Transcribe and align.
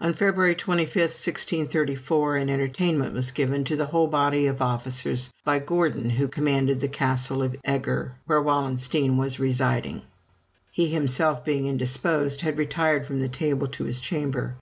On 0.00 0.14
February 0.14 0.54
25, 0.54 0.96
1634, 0.96 2.36
an 2.36 2.48
entertainment 2.48 3.12
was 3.12 3.32
given 3.32 3.64
to 3.64 3.76
the 3.76 3.84
whole 3.84 4.06
body 4.06 4.46
of 4.46 4.62
officers 4.62 5.30
by 5.44 5.58
Gordon, 5.58 6.08
who 6.08 6.26
commanded 6.26 6.80
the 6.80 6.88
castle 6.88 7.42
of 7.42 7.56
Eger, 7.62 8.14
where 8.24 8.40
Wallenstein 8.40 9.18
was 9.18 9.38
residing. 9.38 10.04
He 10.70 10.88
himself 10.88 11.44
being 11.44 11.66
indisposed, 11.66 12.40
had 12.40 12.56
retired 12.56 13.04
from 13.04 13.20
the 13.20 13.28
table 13.28 13.66
to 13.66 13.84
his 13.84 14.00
chamber. 14.00 14.56